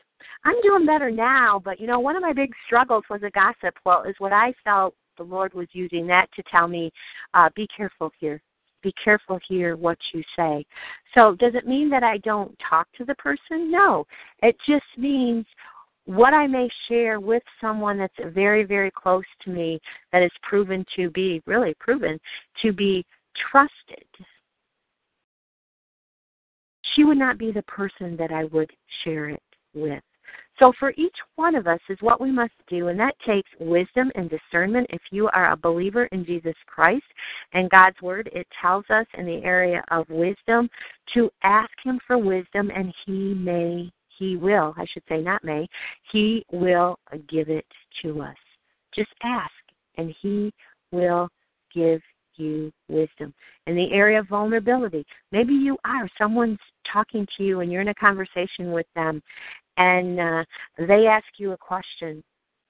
[0.45, 3.75] I'm doing better now, but you know, one of my big struggles was a gossip.
[3.85, 6.91] Well, is what I felt the Lord was using that to tell me,
[7.35, 8.41] uh, be careful here.
[8.83, 10.65] Be careful here what you say.
[11.15, 13.71] So, does it mean that I don't talk to the person?
[13.71, 14.07] No.
[14.43, 15.45] It just means
[16.05, 19.81] what I may share with someone that's very, very close to me
[20.13, 22.19] that is proven to be, really proven,
[22.63, 23.05] to be
[23.51, 24.07] trusted,
[26.95, 28.71] she would not be the person that I would
[29.05, 29.43] share it
[29.75, 30.03] with.
[30.59, 34.11] So, for each one of us is what we must do, and that takes wisdom
[34.17, 34.89] and discernment.
[34.91, 37.05] If you are a believer in Jesus Christ
[37.53, 40.69] and God's Word, it tells us in the area of wisdom
[41.15, 45.69] to ask Him for wisdom, and He may he will, I should say, not may,
[46.13, 46.99] He will
[47.29, 47.65] give it
[48.03, 48.37] to us.
[48.95, 49.53] Just ask,
[49.97, 50.53] and He
[50.91, 51.29] will
[51.73, 52.01] give
[52.37, 53.33] you wisdom.
[53.67, 56.59] In the area of vulnerability, maybe you are, someone's
[56.93, 59.23] talking to you and you're in a conversation with them,
[59.77, 60.45] and uh,
[60.79, 62.23] they ask you a question,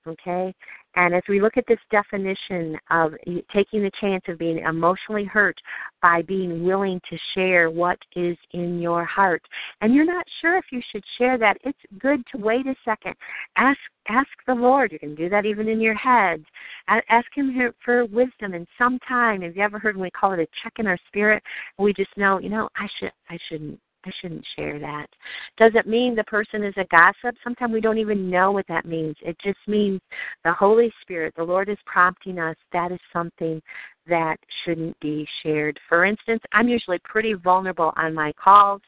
[0.07, 0.55] okay?
[0.97, 3.13] And as we look at this definition of
[3.55, 5.57] taking the chance of being emotionally hurt
[6.03, 9.43] by being willing to share what is in your heart,
[9.81, 13.15] and you're not sure if you should share that, it's good to wait a second.
[13.57, 14.91] Ask ask the Lord.
[14.91, 16.43] You can do that even in your head.
[16.89, 17.55] Ask Him
[17.85, 18.55] for wisdom.
[18.55, 21.43] And sometime, have you ever heard when we call it a check in our spirit?
[21.79, 23.79] We just know, you know, I should I shouldn't
[24.09, 25.07] I shouldn't share that.
[25.59, 27.37] Does it mean the person is a gossip?
[27.45, 29.17] Sometimes we don't even know what that means.
[29.23, 30.01] It just means
[30.45, 32.57] the Holy Spirit, the Lord is prompting us.
[32.73, 33.61] That is something
[34.09, 35.79] that shouldn't be shared.
[35.89, 38.81] For instance, I'm usually pretty vulnerable on my calls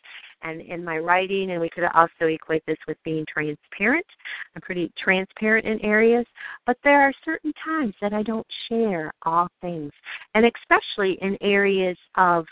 [0.42, 4.06] and in my writing, and we could also equate this with being transparent.
[4.54, 6.24] I'm pretty transparent in areas,
[6.66, 9.92] but there are certain times that I don't share all things,
[10.34, 12.46] and especially in areas of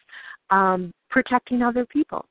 [0.51, 2.27] um, protecting other people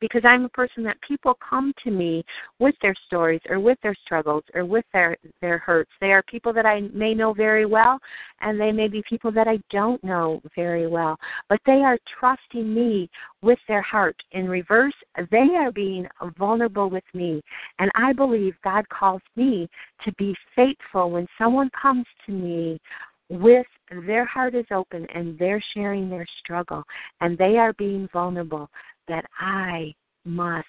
[0.00, 2.24] because I'm a person that people come to me
[2.58, 5.90] with their stories or with their struggles or with their their hurts.
[6.00, 7.98] They are people that I may know very well
[8.40, 11.18] and they may be people that I don't know very well,
[11.48, 13.08] but they are trusting me
[13.42, 14.16] with their heart.
[14.32, 14.94] In reverse,
[15.30, 16.06] they are being
[16.38, 17.42] vulnerable with me.
[17.78, 19.68] And I believe God calls me
[20.04, 22.80] to be faithful when someone comes to me
[23.28, 23.66] with
[24.06, 26.84] their heart is open and they're sharing their struggle
[27.20, 28.68] and they are being vulnerable
[29.08, 29.94] that I
[30.24, 30.66] must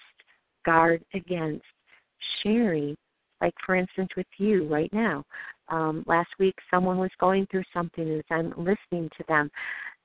[0.64, 1.64] guard against
[2.42, 2.96] sharing,
[3.40, 5.24] like for instance with you right now.
[5.68, 9.50] Um, last week, someone was going through something, as I'm listening to them,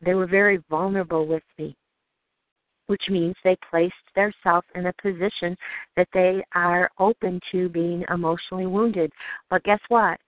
[0.02, 1.76] they were very vulnerable with me,
[2.88, 5.56] which means they placed themselves in a position
[5.96, 9.12] that they are open to being emotionally wounded.
[9.50, 10.20] But guess what?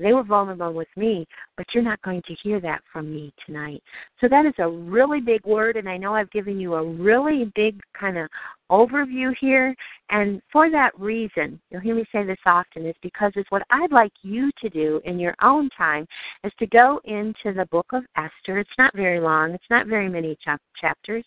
[0.00, 1.26] They were vulnerable with me,
[1.56, 3.82] but you're not going to hear that from me tonight.
[4.20, 7.52] So that is a really big word, and I know I've given you a really
[7.54, 8.28] big kind of
[8.70, 9.74] overview here.
[10.08, 13.92] And for that reason, you'll hear me say this often, is because it's what I'd
[13.92, 16.06] like you to do in your own time
[16.44, 18.58] is to go into the book of Esther.
[18.58, 21.24] It's not very long, it's not very many chap- chapters,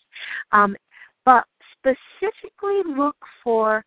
[0.52, 0.76] um,
[1.24, 1.44] but
[1.78, 3.84] specifically look for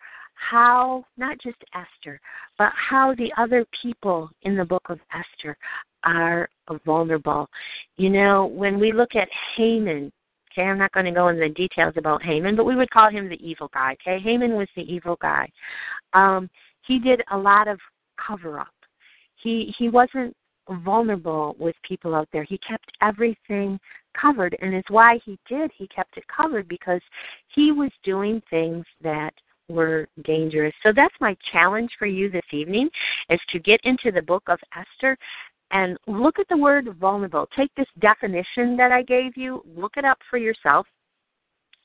[0.49, 2.19] how, not just Esther,
[2.57, 5.57] but how the other people in the book of Esther
[6.03, 6.49] are
[6.85, 7.47] vulnerable.
[7.97, 10.11] You know, when we look at Haman,
[10.51, 13.09] okay, I'm not going to go into the details about Haman, but we would call
[13.09, 14.19] him the evil guy, okay?
[14.23, 15.49] Haman was the evil guy.
[16.13, 16.49] Um,
[16.85, 17.79] he did a lot of
[18.25, 18.67] cover up.
[19.43, 20.35] He he wasn't
[20.83, 22.43] vulnerable with people out there.
[22.43, 23.79] He kept everything
[24.19, 25.71] covered, and it's why he did.
[25.77, 27.01] He kept it covered because
[27.53, 29.33] he was doing things that
[29.69, 30.73] were dangerous.
[30.83, 32.89] So that's my challenge for you this evening
[33.29, 35.17] is to get into the book of Esther
[35.71, 37.47] and look at the word vulnerable.
[37.55, 40.87] Take this definition that I gave you, look it up for yourself.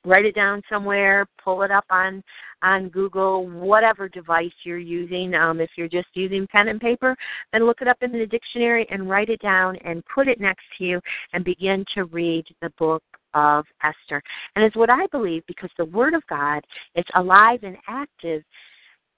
[0.04, 2.24] Write it down somewhere, pull it up on
[2.64, 5.32] on Google, whatever device you're using.
[5.32, 7.16] Um, if you're just using pen and paper,
[7.52, 10.64] then look it up in the dictionary and write it down and put it next
[10.78, 11.00] to you
[11.34, 13.02] and begin to read the book
[13.34, 14.22] of Esther.
[14.54, 16.64] And it's what I believe because the Word of God
[16.94, 18.42] is alive and active.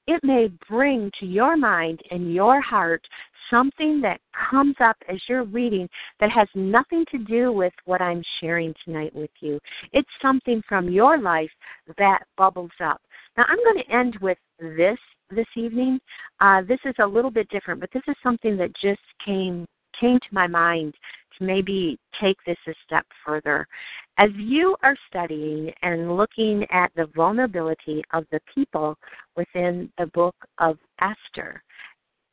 [0.07, 3.03] It may bring to your mind and your heart
[3.51, 5.89] something that comes up as you're reading
[6.21, 9.59] that has nothing to do with what I'm sharing tonight with you.
[9.93, 11.51] It's something from your life
[11.99, 13.01] that bubbles up.
[13.37, 14.99] Now, I'm going to end with this
[15.31, 15.99] this evening.
[16.41, 19.67] Uh, this is a little bit different, but this is something that just came
[20.01, 20.95] came to my mind
[21.39, 23.67] to maybe take this a step further.
[24.17, 28.97] As you are studying and looking at the vulnerability of the people
[29.37, 31.63] within the book of Esther,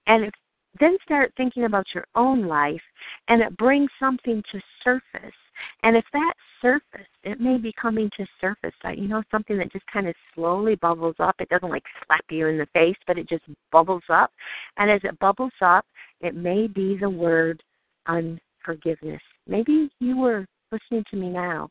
[0.06, 0.34] and if,
[0.80, 2.82] then start thinking about your own life,
[3.28, 5.36] and it brings something to surface.
[5.84, 9.86] And if that surface, it may be coming to surface, you know, something that just
[9.88, 11.36] kind of slowly bubbles up.
[11.40, 14.32] It doesn't like slap you in the face, but it just bubbles up.
[14.78, 15.86] And as it bubbles up,
[16.22, 17.62] it may be the word
[18.08, 19.22] unforgiveness.
[19.48, 21.70] Maybe you were listening to me now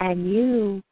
[0.00, 0.82] and you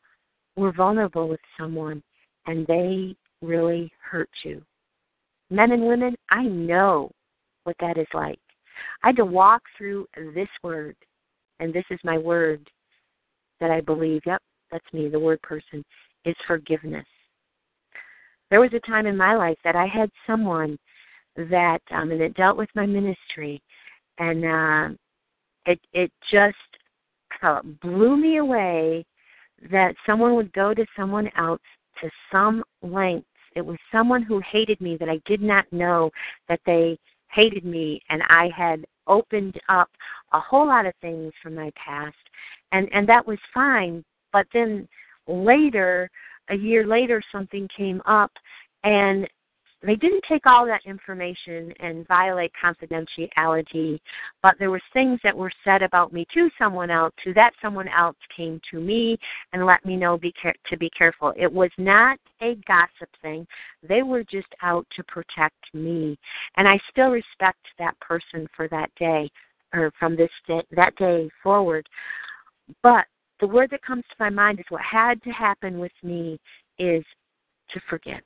[0.56, 2.02] were vulnerable with someone
[2.46, 4.62] and they really hurt you.
[5.50, 7.10] Men and women, I know
[7.64, 8.38] what that is like.
[9.02, 10.96] I had to walk through this word,
[11.58, 12.68] and this is my word
[13.60, 15.84] that I believe, yep, that's me, the word person,
[16.24, 17.06] is forgiveness.
[18.50, 20.78] There was a time in my life that I had someone
[21.36, 23.62] that, um, and it dealt with my ministry,
[24.18, 24.94] and uh,
[25.66, 26.56] it it just
[27.42, 29.04] uh, blew me away
[29.70, 31.60] that someone would go to someone else
[32.00, 33.26] to some lengths.
[33.54, 36.10] It was someone who hated me that I did not know
[36.48, 36.98] that they
[37.30, 39.90] hated me, and I had opened up
[40.32, 42.16] a whole lot of things from my past,
[42.72, 44.04] and and that was fine.
[44.32, 44.86] But then
[45.26, 46.10] later,
[46.50, 48.30] a year later, something came up,
[48.84, 49.28] and
[49.82, 53.98] they didn't take all that information and violate confidentiality,
[54.42, 57.88] but there was things that were said about me to someone else, to that someone
[57.88, 59.16] else came to me
[59.52, 61.32] and let me know be care- to be careful.
[61.36, 63.46] It was not a gossip thing.
[63.82, 66.18] They were just out to protect me,
[66.56, 69.30] and I still respect that person for that day
[69.72, 71.88] or from this day, that day forward.
[72.82, 73.06] But
[73.40, 76.40] the word that comes to my mind is what had to happen with me
[76.78, 77.04] is
[77.70, 78.22] to forgive.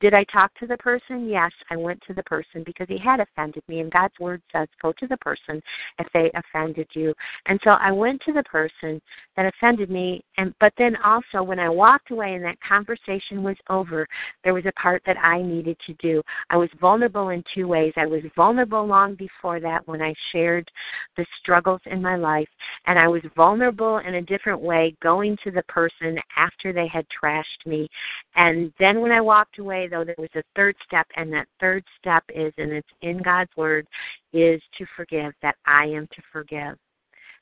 [0.00, 1.28] Did I talk to the person?
[1.28, 4.68] Yes, I went to the person because he had offended me, and God's word says,
[4.80, 5.60] go to the person
[5.98, 7.12] if they offended you.
[7.46, 9.00] And so I went to the person
[9.36, 13.56] that offended me, and but then also when I walked away and that conversation was
[13.68, 14.06] over,
[14.44, 16.22] there was a part that I needed to do.
[16.50, 17.92] I was vulnerable in two ways.
[17.96, 20.70] I was vulnerable long before that when I shared
[21.16, 22.48] the struggles in my life,
[22.86, 27.06] and I was vulnerable in a different way going to the person after they had
[27.08, 27.88] trashed me.
[28.36, 31.84] And then when I walked away, though, there was a third step, and that third
[31.98, 33.86] step is, and it's in God's Word,
[34.32, 36.76] is to forgive, that I am to forgive.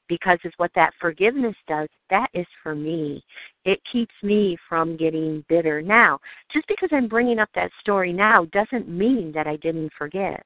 [0.08, 3.24] Because it's what that forgiveness does, that is for me.
[3.64, 5.82] It keeps me from getting bitter.
[5.82, 6.20] Now,
[6.52, 10.40] just because I'm bringing up that story now doesn't mean that I didn't forgive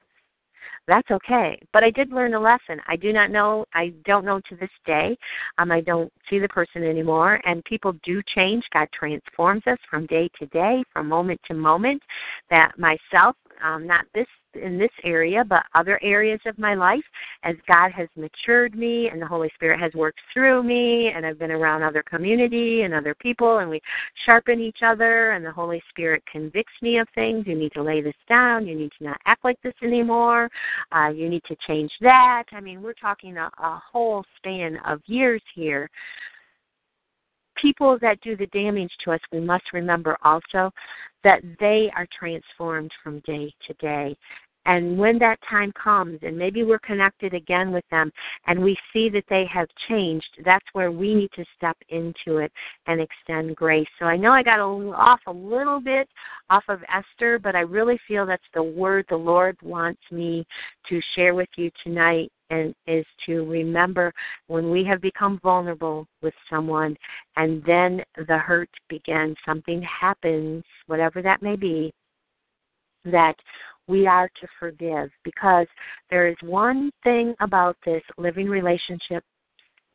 [0.86, 1.58] that's okay.
[1.72, 2.80] But I did learn a lesson.
[2.86, 3.64] I do not know.
[3.74, 5.16] I don't know to this day.
[5.58, 8.64] Um, I don't see the person anymore, and people do change.
[8.72, 12.02] God transforms us from day to day, from moment to moment.
[12.50, 17.04] That myself, um, not this in this area, but other areas of my life
[17.44, 21.38] as God has matured me and the Holy Spirit has worked through me and I've
[21.38, 23.80] been around other community and other people and we
[24.26, 27.46] sharpen each other and the Holy Spirit convicts me of things.
[27.46, 28.66] You need to lay this down.
[28.66, 30.50] You need to not act like this anymore.
[30.92, 32.44] Uh, you need to change that.
[32.52, 35.88] I mean, we're talking a, a whole span of years here
[37.60, 40.70] people that do the damage to us, we must remember also
[41.24, 44.16] that they are transformed from day to day.
[44.66, 48.12] And when that time comes, and maybe we're connected again with them,
[48.46, 52.52] and we see that they have changed, that's where we need to step into it
[52.86, 53.88] and extend grace.
[53.98, 56.08] So I know I got off a little bit
[56.50, 60.46] off of Esther, but I really feel that's the word the Lord wants me
[60.90, 64.12] to share with you tonight and is to remember
[64.48, 66.96] when we have become vulnerable with someone
[67.36, 71.92] and then the hurt begins, something happens, whatever that may be,
[73.04, 73.36] that
[73.86, 75.10] we are to forgive.
[75.24, 75.66] Because
[76.10, 79.24] there is one thing about this living relationship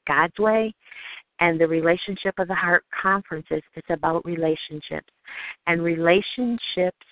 [0.07, 0.73] God's way
[1.39, 5.09] and the relationship of the heart conferences it's about relationships.
[5.67, 7.05] And relationships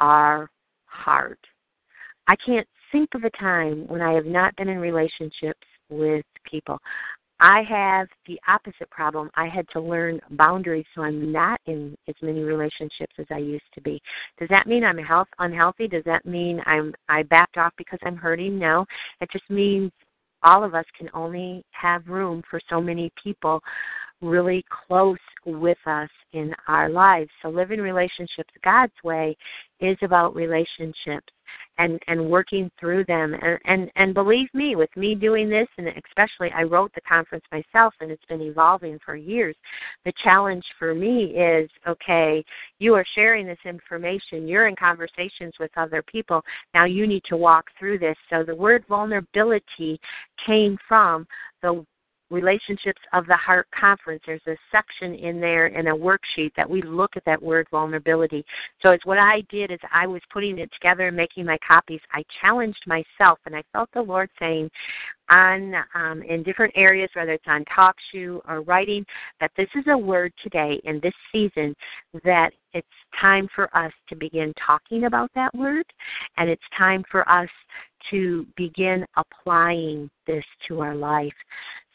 [0.00, 0.48] are
[0.86, 1.38] hard.
[2.28, 6.78] I can't think of a time when I have not been in relationships with people.
[7.38, 9.30] I have the opposite problem.
[9.34, 13.64] I had to learn boundaries, so I'm not in as many relationships as I used
[13.74, 14.00] to be.
[14.38, 15.86] Does that mean I'm health unhealthy?
[15.86, 18.58] Does that mean I'm I backed off because I'm hurting?
[18.58, 18.86] No.
[19.20, 19.92] It just means
[20.42, 23.60] all of us can only have room for so many people
[24.22, 27.30] really close with us in our lives.
[27.42, 29.36] So living relationships God's way
[29.80, 31.32] is about relationships
[31.78, 33.34] and and working through them.
[33.34, 37.44] And and and believe me with me doing this and especially I wrote the conference
[37.52, 39.54] myself and it's been evolving for years
[40.04, 42.44] the challenge for me is okay
[42.78, 44.46] you are sharing this information.
[44.46, 46.42] You're in conversations with other people.
[46.74, 48.16] Now you need to walk through this.
[48.30, 50.00] So the word vulnerability
[50.46, 51.26] came from
[51.62, 51.84] the
[52.30, 54.22] relationships of the heart conference.
[54.26, 58.44] There's a section in there in a worksheet that we look at that word vulnerability.
[58.82, 62.00] So it's what i did is i was putting it together and making my copies.
[62.12, 64.70] I challenged myself and i felt the lord saying
[65.30, 69.04] on um, in different areas whether it's on talk show or writing
[69.40, 71.74] that this is a word today in this season
[72.24, 72.86] that it's
[73.20, 75.86] time for us to begin talking about that word
[76.36, 77.48] and it's time for us
[78.10, 81.32] to begin applying this to our life.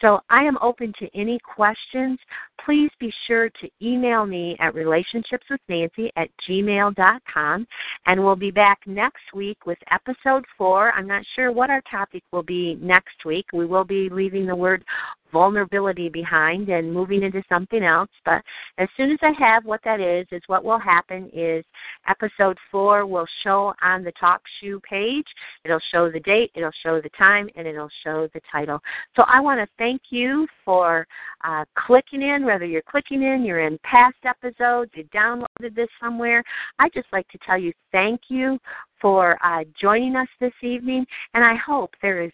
[0.01, 2.19] So I am open to any questions.
[2.65, 7.67] Please be sure to email me at relationshipswithnancy at gmail.com.
[8.07, 10.91] And we'll be back next week with episode four.
[10.93, 13.45] I'm not sure what our topic will be next week.
[13.53, 14.83] We will be leaving the word
[15.31, 18.09] vulnerability behind and moving into something else.
[18.25, 18.41] But
[18.77, 21.63] as soon as I have what that is, is what will happen is
[22.07, 25.27] episode four will show on the talk show page.
[25.63, 28.79] It'll show the date, it'll show the time, and it'll show the title.
[29.15, 31.07] So I want to thank you for
[31.43, 36.43] uh, clicking in, whether you're clicking in, you're in past episodes, you downloaded this somewhere.
[36.79, 38.59] I just like to tell you thank you
[38.99, 42.31] for uh, joining us this evening, and I hope there is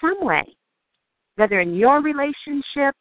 [0.00, 0.44] some way
[1.36, 2.94] whether in your relationship,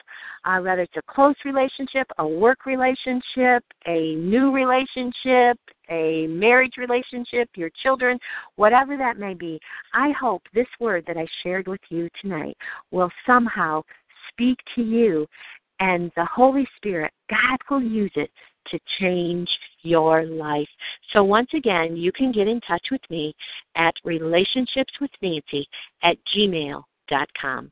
[0.46, 5.60] uh, whether it's a close relationship, a work relationship, a new relationship,
[5.90, 8.20] a marriage relationship, your children,
[8.56, 9.60] whatever that may be,
[9.94, 12.58] I hope this word that I shared with you tonight
[12.92, 13.84] will somehow
[14.32, 15.28] speak to you
[15.80, 18.30] and the Holy Spirit, God will use it
[18.68, 19.50] to change
[19.82, 20.68] your life.
[21.14, 23.34] So once again, you can get in touch with me
[23.76, 25.64] at relationshipswithnancy
[26.04, 27.72] at gmail.com.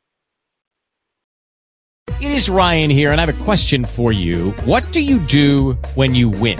[2.20, 4.52] It is Ryan here, and I have a question for you.
[4.66, 6.60] What do you do when you win?